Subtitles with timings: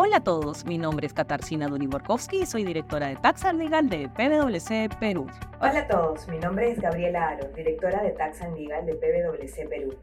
[0.00, 4.08] Hola a todos, mi nombre es Katarzyna Duniborkowski y soy directora de Taxa Legal de
[4.08, 5.26] PwC Perú.
[5.60, 9.96] Hola a todos, mi nombre es Gabriela Aro, directora de Taxa Legal de PwC Perú.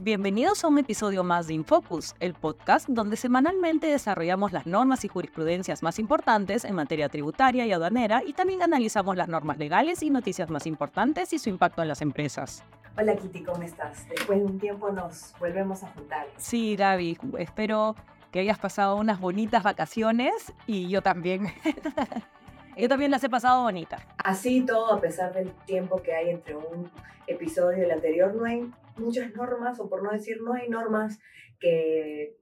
[0.00, 5.08] Bienvenidos a un episodio más de Infocus, el podcast donde semanalmente desarrollamos las normas y
[5.08, 10.08] jurisprudencias más importantes en materia tributaria y aduanera y también analizamos las normas legales y
[10.08, 12.64] noticias más importantes y su impacto en las empresas.
[12.96, 14.08] Hola Kitty, ¿cómo estás?
[14.08, 16.26] Después de un tiempo nos volvemos a juntar.
[16.38, 17.96] Sí, Gaby, espero
[18.34, 21.46] que hayas pasado unas bonitas vacaciones y yo también.
[22.76, 24.02] yo también las he pasado bonitas.
[24.18, 26.90] Así todo, a pesar del tiempo que hay entre un
[27.28, 31.20] episodio y el anterior, no hay muchas normas, o por no decir no hay normas
[31.60, 32.34] que,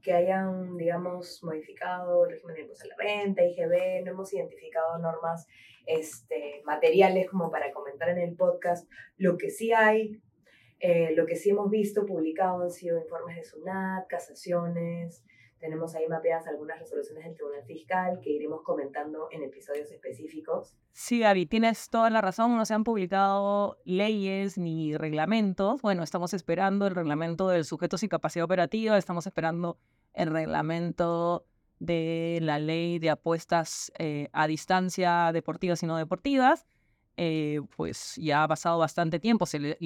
[0.00, 5.46] que hayan, digamos, modificado el régimen de a la renta, IGB, no hemos identificado normas
[5.84, 8.90] este, materiales como para comentar en el podcast.
[9.18, 10.18] Lo que sí hay
[10.80, 15.24] eh, lo que sí hemos visto publicado han sido informes de SUNAT, casaciones,
[15.58, 20.76] tenemos ahí mapeadas algunas resoluciones del Tribunal Fiscal que iremos comentando en episodios específicos.
[20.92, 22.56] Sí, Gaby, tienes toda la razón.
[22.56, 25.80] No se han publicado leyes ni reglamentos.
[25.80, 29.78] Bueno, estamos esperando el reglamento del sujeto sin capacidad operativa, estamos esperando
[30.12, 31.46] el reglamento
[31.78, 36.66] de la ley de apuestas eh, a distancia deportivas y no deportivas.
[37.18, 39.78] Eh, pues ya ha pasado bastante tiempo, se le,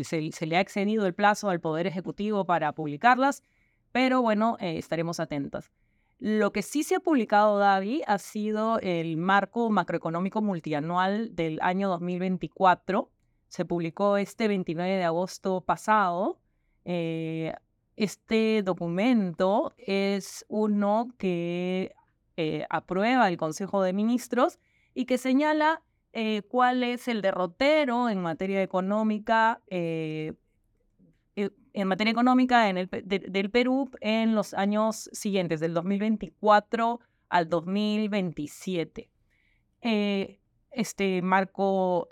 [0.56, 3.44] ha excedido el plazo al Poder Ejecutivo para publicarlas,
[3.92, 5.70] pero bueno, eh, estaremos atentos.
[6.18, 11.88] Lo que sí se ha publicado, David, ha sido el marco macroeconómico multianual del año
[11.88, 13.10] 2024.
[13.46, 16.40] Se publicó este 29 de agosto pasado.
[16.84, 17.54] Eh,
[17.96, 21.94] este documento es uno que
[22.70, 24.58] aprueba el Consejo de Ministros
[24.94, 30.32] y que señala eh, cuál es el derrotero en materia económica, eh,
[31.36, 37.48] eh, en materia económica en el, del Perú en los años siguientes, del 2024 al
[37.48, 39.08] 2027.
[40.72, 42.08] este marco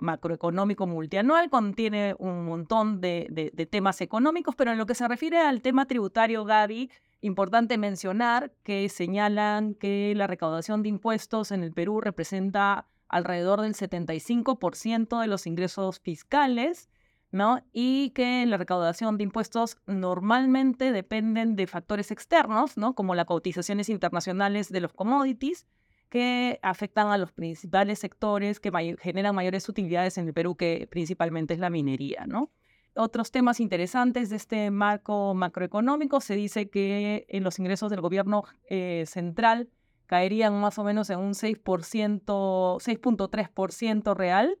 [0.00, 5.38] macroeconómico multianual contiene un montón de, de, temas económicos, pero en lo que se refiere
[5.40, 6.90] al tema tributario, Gaby,
[7.20, 13.74] importante mencionar que señalan que la recaudación de impuestos en el Perú representa alrededor del
[13.74, 16.90] 75% de los ingresos fiscales,
[17.30, 17.62] ¿no?
[17.72, 22.96] Y que la recaudación de impuestos normalmente dependen de factores externos, ¿no?
[22.96, 25.64] Como las cotizaciones internacionales de los commodities,
[26.08, 31.54] que afectan a los principales sectores que generan mayores utilidades en el Perú, que principalmente
[31.54, 32.50] es la minería, ¿no?
[32.96, 38.42] Otros temas interesantes de este marco macroeconómico, se dice que en los ingresos del gobierno
[38.68, 39.68] eh, central
[40.06, 44.58] caerían más o menos en un 6%, 6.3% real.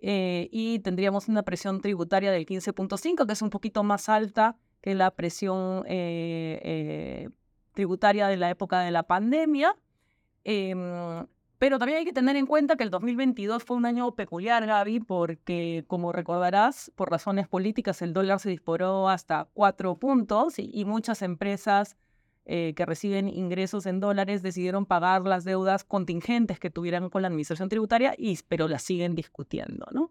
[0.00, 4.94] Eh, y tendríamos una presión tributaria del 15.5, que es un poquito más alta que
[4.94, 7.30] la presión eh, eh,
[7.72, 9.74] tributaria de la época de la pandemia.
[10.44, 11.26] Em,
[11.58, 15.00] pero también hay que tener en cuenta que el 2022 fue un año peculiar, Gaby,
[15.00, 21.22] porque como recordarás, por razones políticas el dólar se disparó hasta cuatro puntos y muchas
[21.22, 21.96] empresas
[22.50, 27.28] eh, que reciben ingresos en dólares decidieron pagar las deudas contingentes que tuvieran con la
[27.28, 30.10] administración tributaria, y, pero las siguen discutiendo, ¿no?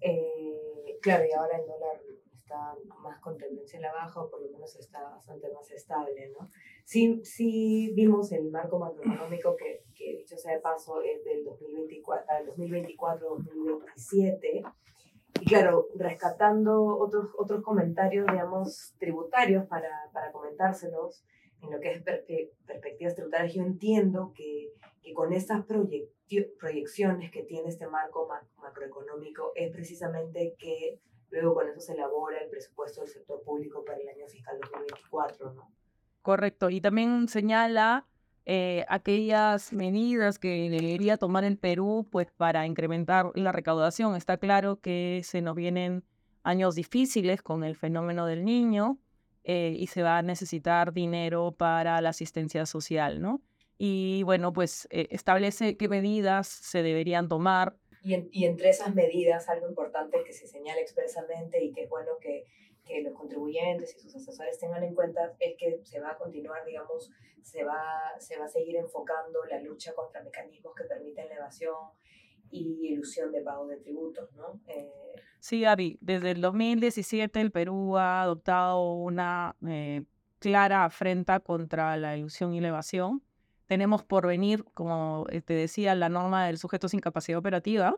[0.00, 2.02] Eh, claro, y ahora el dólar
[2.34, 6.32] está más con tendencia a la baja, o por lo menos está bastante más estable,
[6.36, 6.50] ¿no?
[6.84, 12.26] Sí, sí vimos el marco macroeconómico que, que dicho sea de paso, es del 2024
[12.56, 14.64] 2024-2027.
[15.40, 21.22] Y claro, rescatando otros, otros comentarios, digamos, tributarios para, para comentárselos,
[21.62, 22.02] en lo que es
[22.66, 28.28] perspectivas tributarias, yo entiendo que, que con estas proyecciones que tiene este marco
[28.60, 31.00] macroeconómico es precisamente que
[31.30, 35.52] luego con eso se elabora el presupuesto del sector público para el año fiscal 2024,
[35.54, 35.72] ¿no?
[36.22, 38.06] Correcto, y también señala
[38.44, 44.14] eh, aquellas medidas que debería tomar el Perú pues para incrementar la recaudación.
[44.14, 46.04] Está claro que se nos vienen
[46.42, 48.98] años difíciles con el fenómeno del niño,
[49.44, 53.40] eh, y se va a necesitar dinero para la asistencia social, ¿no?
[53.78, 57.76] Y bueno, pues eh, establece qué medidas se deberían tomar.
[58.04, 62.44] Y, entre esas medidas, algo importante que se señala expresamente y que es bueno que,
[62.84, 66.64] que los contribuyentes y sus asesores tengan en cuenta es que se va a continuar,
[66.64, 67.10] digamos,
[67.42, 71.76] se va, se va a seguir enfocando la lucha contra mecanismos que permiten la evasión
[72.52, 74.60] y ilusión de pago de tributos, ¿no?
[74.68, 74.90] Eh,
[75.40, 80.04] sí, Gaby, desde el 2017 el Perú ha adoptado una eh,
[80.38, 83.22] clara afrenta contra la ilusión y la evasión.
[83.66, 87.96] Tenemos por venir, como eh, te decía, la norma del sujeto sin capacidad operativa,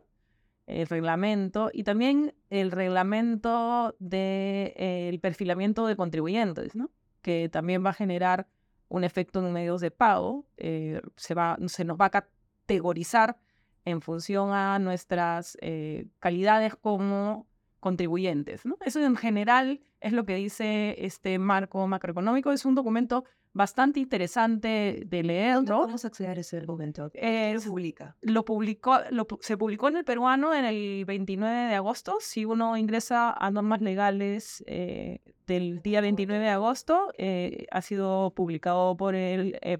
[0.67, 6.89] el reglamento y también el reglamento del de, el perfilamiento de contribuyentes, ¿no?
[7.21, 8.47] que también va a generar
[8.87, 13.37] un efecto en medios de pago, eh, se, va, se nos va a categorizar
[13.85, 17.47] en función a nuestras eh, calidades como
[17.79, 18.65] contribuyentes.
[18.65, 18.77] ¿no?
[18.83, 22.51] Eso en general es lo que dice este marco macroeconómico.
[22.51, 25.63] Es un documento bastante interesante de leer.
[25.63, 25.83] ¿no?
[25.83, 27.09] ¿Cómo se acceder a ese documento?
[27.13, 28.15] Se publica?
[28.21, 32.17] Lo publicó, lo, se publicó en el peruano en el 29 de agosto.
[32.19, 38.33] Si uno ingresa a normas legales eh, del día 29 de agosto, eh, ha sido
[38.35, 39.77] publicado por el, eh,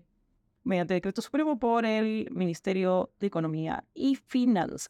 [0.66, 4.90] mediante decreto supremo por el Ministerio de Economía y Finanzas.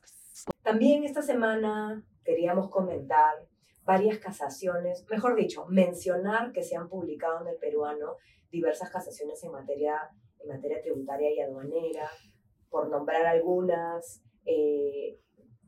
[0.63, 3.35] También esta semana queríamos comentar
[3.83, 8.15] varias casaciones, mejor dicho, mencionar que se han publicado en el peruano
[8.49, 12.09] diversas casaciones en materia, en materia tributaria y aduanera,
[12.69, 15.19] por nombrar algunas, eh,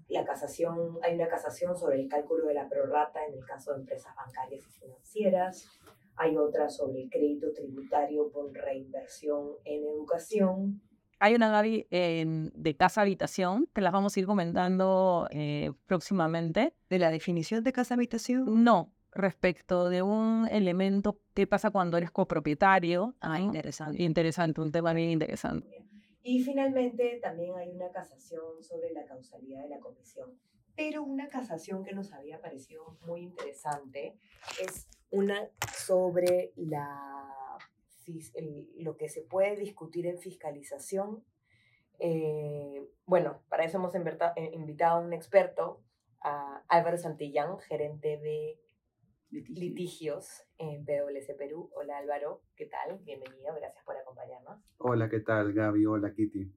[0.07, 3.81] la casación, hay una casación sobre el cálculo de la prorata en el caso de
[3.81, 5.67] empresas bancarias y financieras,
[6.17, 10.81] hay otra sobre el crédito tributario por reinversión en educación.
[11.19, 16.73] Hay una Gaby de casa habitación, que las vamos a ir comentando eh, próximamente.
[16.89, 18.63] ¿De la definición de casa habitación?
[18.63, 23.15] No, respecto de un elemento que pasa cuando eres copropietario.
[23.19, 24.03] Ah, interesante.
[24.03, 25.67] Interesante, un tema bien interesante.
[26.23, 30.31] Y finalmente también hay una casación sobre la causalidad de la comisión.
[30.77, 34.15] Pero una casación que nos había parecido muy interesante
[34.61, 37.57] es una sobre la,
[38.77, 41.23] lo que se puede discutir en fiscalización.
[41.97, 45.81] Eh, bueno, para eso hemos eh, invitado a un experto,
[46.21, 48.59] a Álvaro Santillán, gerente de
[49.31, 50.43] litigios.
[50.59, 51.71] en PwC Perú.
[51.75, 52.99] Hola Álvaro, ¿qué tal?
[52.99, 54.59] Bienvenido, gracias por acompañarnos.
[54.77, 55.87] Hola, ¿qué tal Gaby?
[55.87, 56.53] Hola Kitty.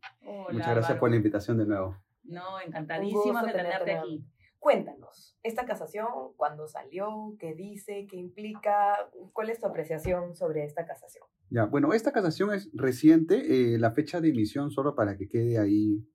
[0.52, 1.96] Muchas gracias por la invitación de nuevo.
[2.30, 4.24] No, encantadísima de tenerte aquí.
[4.58, 6.06] Cuéntanos, esta casación,
[6.36, 7.34] ¿cuándo salió?
[7.38, 8.06] ¿Qué dice?
[8.08, 9.10] ¿Qué implica?
[9.32, 11.24] ¿Cuál es tu apreciación sobre esta casación?
[11.48, 13.74] Ya, bueno, esta casación es reciente.
[13.74, 16.06] Eh, la fecha de emisión, solo para que quede ahí,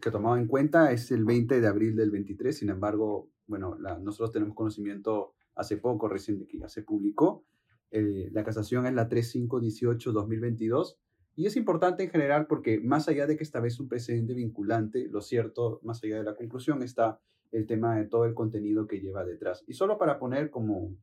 [0.00, 2.56] que tomado en cuenta, es el 20 de abril del 23.
[2.56, 7.44] Sin embargo, bueno, nosotros tenemos conocimiento hace poco, recién que ya se publicó.
[7.90, 10.98] Eh, la casación es la 3518-2022
[11.36, 15.08] y es importante en general porque más allá de que esta vez un precedente vinculante,
[15.08, 17.20] lo cierto, más allá de la conclusión, está
[17.52, 19.64] el tema de todo el contenido que lleva detrás.
[19.66, 20.96] Y solo para poner como,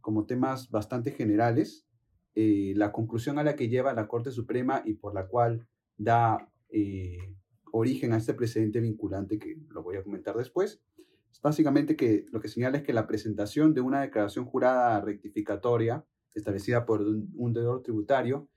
[0.00, 1.86] como temas bastante generales,
[2.34, 5.66] eh, la conclusión a la que lleva la Corte Suprema y por la cual
[5.96, 7.18] da eh,
[7.72, 10.82] origen a este precedente vinculante que lo voy a comentar después,
[11.42, 16.04] básicamente que lo que señala es que la presentación de una declaración jurada rectificatoria
[16.34, 18.48] establecida por un, deudor tributario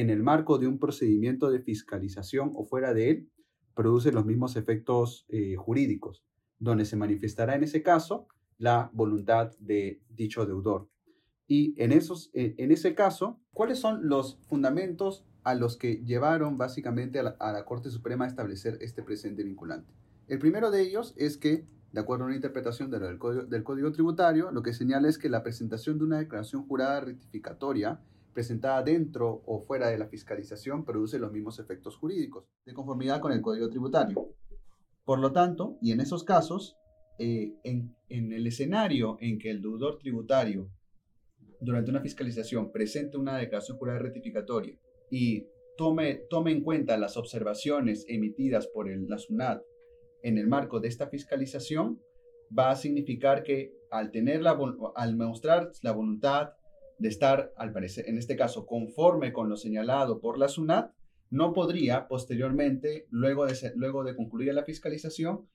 [0.00, 3.30] en el marco de un procedimiento de fiscalización o fuera de él
[3.74, 6.24] produce los mismos efectos eh, jurídicos,
[6.58, 8.28] donde se manifestará en ese caso
[8.58, 10.88] la voluntad de dicho deudor.
[11.46, 17.18] Y en, esos, en ese caso, ¿cuáles son los fundamentos a los que llevaron básicamente
[17.18, 19.92] a la, a la Corte Suprema a establecer este presente vinculante?
[20.26, 23.90] El primero de ellos es que de acuerdo a una interpretación del, código, del Código
[23.92, 28.00] Tributario, lo que señala es que la presentación de una declaración jurada rectificatoria
[28.38, 33.32] presentada dentro o fuera de la fiscalización produce los mismos efectos jurídicos, de conformidad con
[33.32, 34.28] el Código Tributario.
[35.04, 36.76] Por lo tanto, y en esos casos,
[37.18, 40.70] eh, en, el escenario en que el deudor tributario
[41.60, 44.78] durante una fiscalización presente una declaración jurada rectificatoria
[45.10, 45.44] y
[45.76, 49.64] tome, tome en cuenta las observaciones emitidas por el, la SUNAT
[50.22, 52.00] en el marco de esta fiscalización
[52.56, 54.56] va a significar que al tener la,
[54.94, 56.50] al mostrar la voluntad
[56.98, 60.92] de estar, al parecer, en este caso, conforme con lo señalado por la SUNAT,
[61.30, 65.48] no podría posteriormente, luego de, luego de concluir la fiscalización,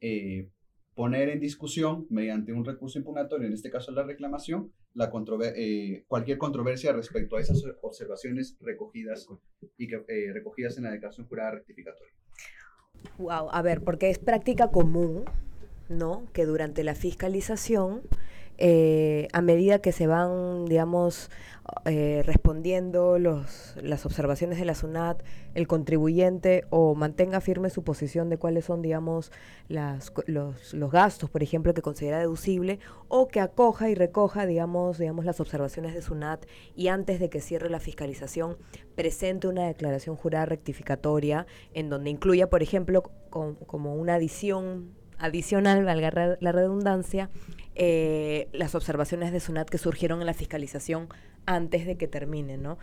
[0.00, 0.50] eh,
[0.94, 5.12] poner en discusión, mediante un recurso impugnatorio, en este caso la reclamación, la
[5.54, 9.28] eh, cualquier controversia respecto a esas observaciones recogidas,
[9.76, 12.14] y que, eh, recogidas en la declaración jurada rectificatoria.
[13.18, 15.24] Wow, a ver, porque es práctica común,
[15.90, 16.24] ¿no?
[16.32, 18.02] Que durante la fiscalización,
[18.58, 21.30] eh, a medida que se van, digamos,
[21.84, 25.22] eh, respondiendo los, las observaciones de la SUNAT,
[25.54, 29.32] el contribuyente o mantenga firme su posición de cuáles son, digamos,
[29.68, 34.98] las, los, los, gastos, por ejemplo, que considera deducible, o que acoja y recoja, digamos,
[34.98, 36.46] digamos, las observaciones de SUNAT
[36.76, 38.56] y antes de que cierre la fiscalización,
[38.94, 46.36] presente una declaración jurada rectificatoria en donde incluya, por ejemplo, como una adición adicional, valga
[46.40, 47.30] la redundancia,
[47.74, 51.08] eh, las observaciones de SUNAT que surgieron en la fiscalización
[51.46, 52.78] antes de que termine, ¿no?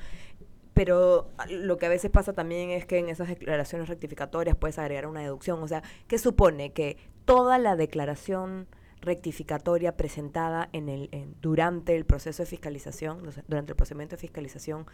[0.74, 5.06] Pero lo que a veces pasa también es que en esas declaraciones rectificatorias puedes agregar
[5.06, 5.62] una deducción.
[5.62, 6.74] O sea, ¿qué supone?
[6.74, 8.68] Que toda la declaración
[9.02, 11.10] rectificatoria presentada en el,
[11.42, 14.88] durante el proceso de fiscalización, durante el procedimiento de fiscalización,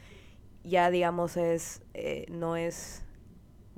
[0.64, 3.06] ya digamos es, eh, no es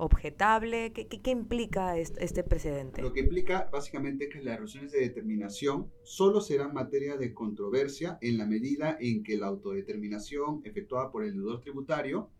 [0.02, 0.92] objetable?
[0.92, 3.02] ¿Qué, qué, implica este, precedente?
[3.02, 8.36] Lo que implica básicamente que las resoluciones de determinación solo serán materia de controversia en
[8.36, 12.30] la medida en que la autodeterminación efectuada por el deudor tributario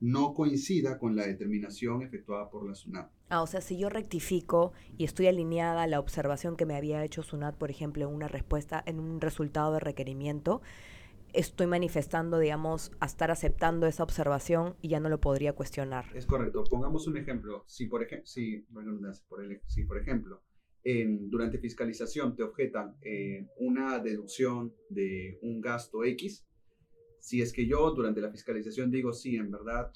[0.00, 3.08] no coincida con la determinación efectuada por la SUNAT.
[3.28, 7.04] Ah, o sea, si yo rectifico y estoy alineada a la observación que me había
[7.04, 10.60] hecho SUNAT, por ejemplo, en una respuesta, en un resultado de requerimiento,
[11.32, 16.06] estoy manifestando, digamos, a estar aceptando esa observación y ya no lo podría cuestionar.
[16.14, 16.64] Es correcto.
[16.70, 17.64] Pongamos un ejemplo.
[17.66, 18.84] Si, por, ejemplo, si, por,
[19.66, 20.42] si, por ejemplo,
[20.84, 26.46] durante fiscalización te objetan eh, una deducción de un gasto X,
[27.20, 29.92] si es que yo durante la fiscalización digo, sí, en verdad,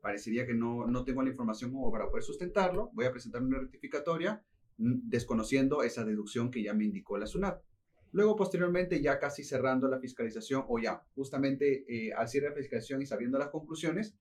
[0.00, 3.60] parecería que no, no tengo la información como para poder sustentarlo, voy a presentar una
[3.60, 4.44] rectificatoria
[4.76, 7.62] desconociendo esa deducción que ya me indicó la SUNAT.
[8.12, 12.60] Luego, posteriormente, ya casi cerrando la fiscalización o ya justamente eh, al cierre de la
[12.60, 14.14] fiscalización y sabiendo las conclusiones,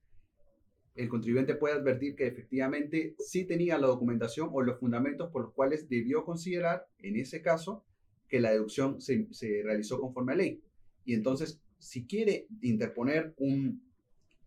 [0.96, 5.54] el contribuyente puede advertir que efectivamente sí tenía la documentación o los fundamentos por los
[5.54, 7.86] cuales debió considerar, en ese caso,
[8.30, 10.64] que la deducción se, se realizó conforme a ley.
[11.04, 13.84] Y entonces, si quiere interponer un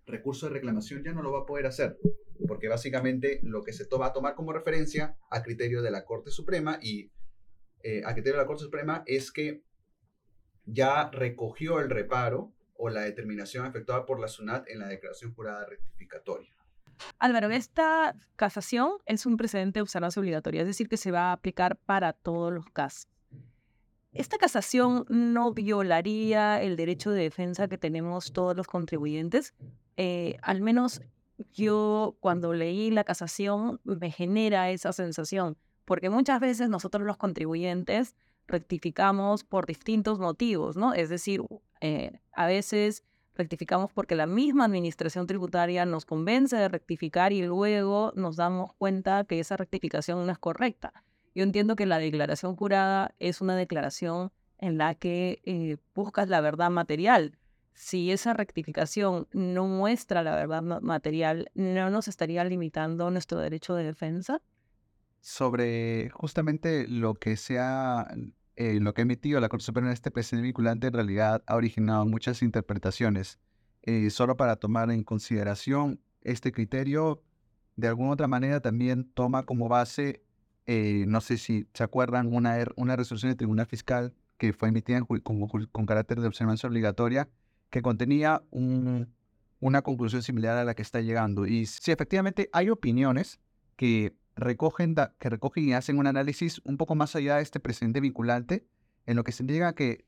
[0.07, 1.99] recurso de reclamación, ya no lo va a poder hacer,
[2.47, 6.31] porque básicamente lo que se va a tomar como referencia a criterio de la Corte
[6.31, 7.11] Suprema y
[7.85, 9.63] eh, a criterio de la Corte Suprema es que
[10.65, 15.67] ya recogió el reparo o la determinación efectuada por la SUNAT en la declaración jurada
[15.67, 16.51] rectificatoria.
[17.19, 21.33] Álvaro, esta casación es un precedente de observancia obligatoria, es decir, que se va a
[21.33, 23.09] aplicar para todos los casos.
[24.13, 29.55] ¿Esta casación no violaría el derecho de defensa que tenemos todos los contribuyentes?
[29.97, 31.03] Eh, al menos
[31.53, 38.15] yo cuando leí la casación me genera esa sensación porque muchas veces nosotros los contribuyentes
[38.47, 40.95] rectificamos por distintos motivos, ¿no?
[40.95, 41.43] Es decir,
[41.81, 48.13] eh, a veces rectificamos porque la misma administración tributaria nos convence de rectificar y luego
[48.15, 51.05] nos damos cuenta que esa rectificación no es correcta.
[51.35, 56.41] Yo entiendo que la declaración jurada es una declaración en la que eh, buscas la
[56.41, 57.37] verdad material.
[57.73, 63.83] Si esa rectificación no muestra la verdad material, ¿no nos estaría limitando nuestro derecho de
[63.83, 64.41] defensa?
[65.25, 68.15] Sobre justamente lo que se ha,
[68.57, 71.57] eh, lo que ha emitido la Corte Suprema en este precedente vinculante en realidad ha
[71.57, 73.39] originado muchas interpretaciones.
[73.85, 77.23] Eh, solo para tomar en consideración este criterio,
[77.77, 80.23] de alguna otra manera también toma como base,
[80.67, 84.69] eh, no sé si se acuerdan, una, er, una resolución del Tribunal Fiscal que fue
[84.69, 87.31] emitida con, con, carácter de observancia obligatoria,
[87.71, 89.15] que contenía un,
[89.59, 91.47] una conclusión similar a la que está llegando.
[91.47, 93.41] Y sí, efectivamente hay opiniones
[93.77, 98.01] que recogen, que recogen y hacen un análisis un poco más allá de este presente
[98.01, 98.67] vinculante,
[99.07, 100.07] en lo que se llega que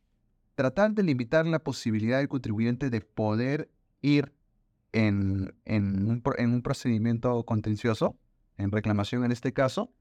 [0.55, 4.33] tratar de limitar la posibilidad del contribuyente de poder ir
[4.93, 8.17] en, en, un, en un, procedimiento contencioso,
[8.57, 9.93] en reclamación en este caso,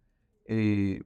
[0.46, 1.02] eh,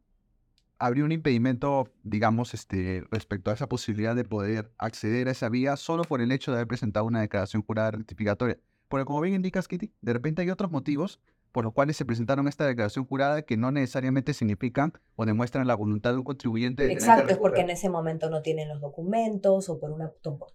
[0.78, 5.76] habría un impedimento, digamos, este, respecto a esa posibilidad de poder acceder a esa vía
[5.76, 8.60] solo por el hecho de haber presentado una declaración jurada rectificatoria.
[8.88, 11.20] Porque como bien indicas, Kitty, de repente hay otros motivos
[11.52, 15.76] por los cuales se presentaron esta declaración jurada que no necesariamente significan o demuestran la
[15.76, 16.86] voluntad de un contribuyente.
[16.86, 20.12] De Exacto, es porque en ese momento no tienen los documentos o por, una,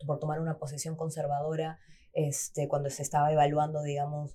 [0.07, 1.79] por tomar una posición conservadora
[2.15, 4.35] este, cuando se estaba evaluando, digamos,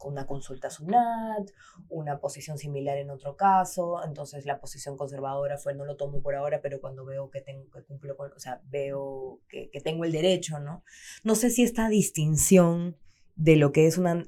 [0.00, 1.50] una, consulta SUNAT,
[1.88, 6.34] una posición similar en otro caso, entonces la posición conservadora fue no lo tomo por
[6.34, 10.04] ahora, pero cuando veo que tengo que cumplo con, o sea, veo que, que tengo
[10.04, 10.82] el derecho, ¿no?
[11.22, 12.96] No sé si esta distinción
[13.36, 14.24] de lo que es una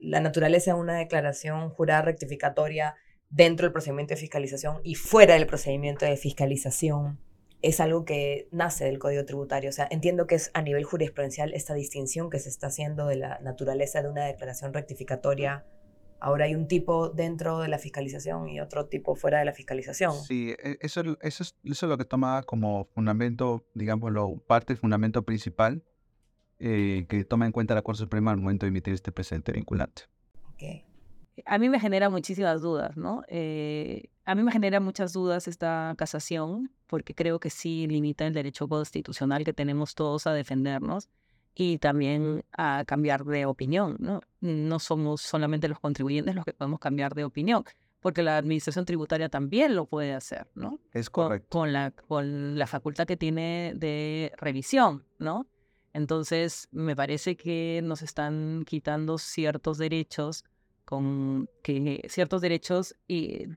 [0.00, 2.96] la naturaleza de una declaración jurada rectificatoria
[3.30, 7.20] dentro del procedimiento de fiscalización y fuera del procedimiento de fiscalización
[7.60, 9.70] es algo que nace del Código Tributario.
[9.70, 13.16] O sea, entiendo que es a nivel jurisprudencial esta distinción que se está haciendo de
[13.16, 15.66] la naturaleza de una declaración rectificatoria.
[16.20, 20.14] Ahora hay un tipo dentro de la fiscalización y otro tipo fuera de la fiscalización.
[20.14, 25.22] Sí, e, eso, eso, es, eso es lo que toma como fundamento, digámoslo, parte fundamento
[25.22, 25.82] principal
[26.58, 30.02] eh, que toma en cuenta la Corte Suprema al momento de emitir este precedente vinculante.
[31.46, 33.22] A mí me genera muchísimas dudas, ¿no?
[33.28, 38.34] Eh, a mí me genera muchas dudas esta casación, porque creo que sí limita el
[38.34, 41.08] derecho constitucional que tenemos todos a defendernos
[41.54, 44.20] y también a cambiar de opinión, ¿no?
[44.40, 47.64] No somos solamente los contribuyentes los que podemos cambiar de opinión,
[48.00, 50.80] porque la administración tributaria también lo puede hacer, ¿no?
[50.92, 51.48] Es correcto.
[51.50, 55.46] con la, con la facultad que tiene de revisión, ¿no?
[55.92, 60.44] Entonces, me parece que nos están quitando ciertos derechos,
[60.84, 63.48] con que, ciertos derechos y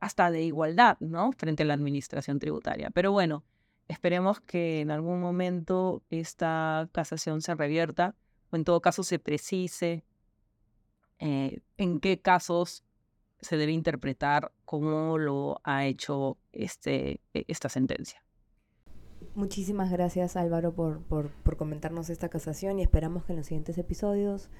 [0.00, 1.32] hasta de igualdad, ¿no?
[1.32, 2.90] Frente a la administración tributaria.
[2.90, 3.44] Pero bueno,
[3.88, 8.14] esperemos que en algún momento esta casación se revierta,
[8.50, 10.04] o en todo caso se precise
[11.18, 12.84] eh, en qué casos
[13.40, 18.22] se debe interpretar cómo lo ha hecho este, e, esta sentencia.
[19.38, 24.50] Muchísimas gracias Álvaro por, por, comentarnos esta casación y esperamos que en los siguientes episodios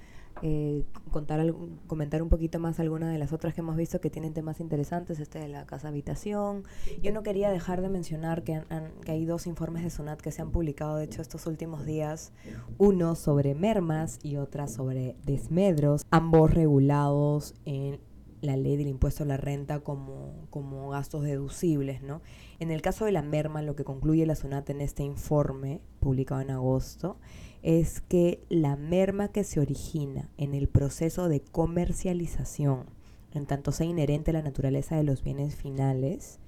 [0.41, 1.53] eh, contar,
[1.89, 5.19] comentar un poquito más alguna de las otras que hemos visto que tienen temas interesantes,
[5.19, 6.63] este de la casa habitación.
[7.03, 8.63] Yo no quería dejar de mencionar que,
[9.05, 12.33] que hay dos informes de SUNAT que se han publicado, de hecho, estos últimos días,
[12.79, 17.99] uno sobre mermas y otra sobre desmedros, ambos regulados en
[18.41, 22.23] la ley del impuesto a la renta como, como gastos deducibles, ¿no?
[22.59, 26.41] En el caso de la merma, lo que concluye la SUNAT en este informe, publicado
[26.41, 27.19] en agosto,
[27.63, 32.87] es que la merma que se origina en el proceso de comercialización,
[33.33, 36.39] en tanto sea inherente a la naturaleza de los bienes finales,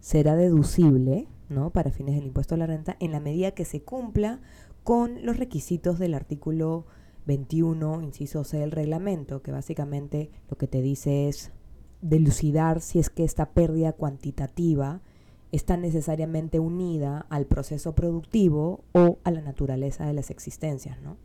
[0.00, 1.70] será deducible, ¿no?
[1.70, 4.40] Para fines del impuesto a la renta, en la medida que se cumpla
[4.82, 6.86] con los requisitos del artículo
[7.30, 11.52] 21, inciso C del reglamento, que básicamente lo que te dice es
[12.00, 15.00] delucidar si es que esta pérdida cuantitativa
[15.52, 21.00] está necesariamente unida al proceso productivo o a la naturaleza de las existencias.
[21.02, 21.18] ¿no?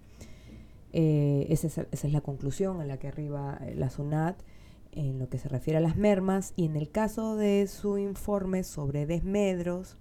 [0.93, 4.39] Eh, esa, es, esa, es, la conclusión en la que arriba eh, la SUNAT
[4.91, 8.63] en lo que se refiere a las mermas y en el caso de su informe
[8.63, 9.97] sobre desmedros,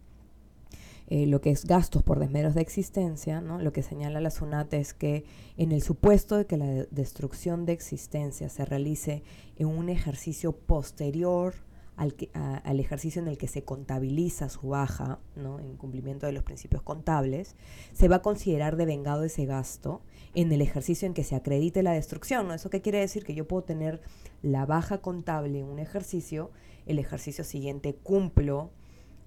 [1.08, 3.58] eh, lo que es gastos por desmedros de existencia, ¿no?
[3.58, 5.24] lo que señala la SUNAT es que
[5.58, 9.22] en el supuesto de que la de destrucción de existencia se realice
[9.56, 11.54] en un ejercicio posterior
[11.96, 15.60] al, que, al, ejercicio en el que se contabiliza su baja, ¿no?
[15.60, 17.54] en cumplimiento de los principios contables,
[17.92, 20.00] se va a considerar devengado ese gasto
[20.34, 22.48] en el ejercicio en que se acredite la destrucción.
[22.48, 22.54] ¿no?
[22.54, 23.24] ¿Eso qué quiere decir?
[23.24, 24.00] Que yo puedo tener
[24.42, 26.50] la baja contable en un ejercicio,
[26.86, 28.70] el ejercicio siguiente cumplo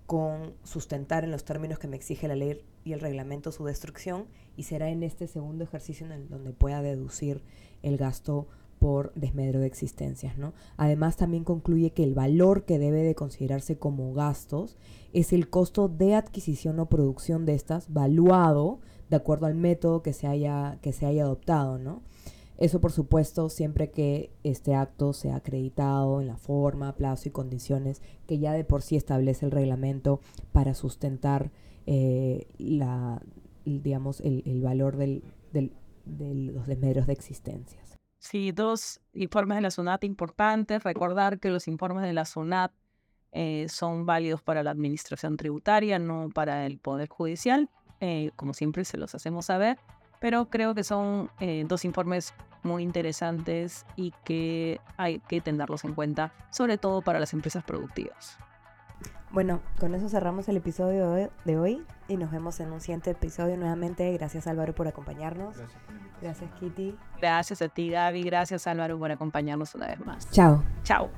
[0.07, 4.25] con sustentar en los términos que me exige la ley y el reglamento su destrucción
[4.55, 7.43] y será en este segundo ejercicio en el donde pueda deducir
[7.83, 8.47] el gasto
[8.79, 10.37] por desmedro de existencias.
[10.37, 10.53] ¿no?
[10.77, 14.77] Además, también concluye que el valor que debe de considerarse como gastos
[15.11, 20.13] es el costo de adquisición o producción de estas, valuado de acuerdo al método que
[20.13, 21.79] se haya, que se haya adoptado.
[21.79, 22.01] ¿no?
[22.57, 28.01] Eso, por supuesto, siempre que este acto sea acreditado en la forma, plazo y condiciones
[28.27, 31.51] que ya de por sí establece el reglamento para sustentar
[31.85, 33.21] eh, la,
[33.63, 35.71] digamos, el, el valor del, del,
[36.05, 37.97] de los desmedros de existencias.
[38.19, 40.83] Sí, dos informes de la SUNAT importantes.
[40.83, 42.71] Recordar que los informes de la SUNAT
[43.31, 47.69] eh, son válidos para la administración tributaria, no para el Poder Judicial.
[47.99, 49.77] Eh, como siempre se los hacemos saber
[50.19, 55.93] pero creo que son eh, dos informes muy interesantes y que hay que tenerlos en
[55.93, 58.37] cuenta, sobre todo para las empresas productivas.
[59.31, 63.57] Bueno, con eso cerramos el episodio de hoy y nos vemos en un siguiente episodio
[63.57, 64.11] nuevamente.
[64.13, 65.57] Gracias Álvaro por acompañarnos.
[65.57, 65.81] Gracias,
[66.21, 66.95] Gracias Kitty.
[67.19, 68.23] Gracias a ti Gaby.
[68.23, 70.31] Gracias Álvaro por acompañarnos una vez más.
[70.31, 70.63] Chao.
[70.83, 71.09] Chao.